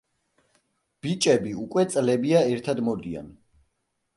[1.07, 3.33] ბიჭები უკვე წლებია, ერთად მოდიან.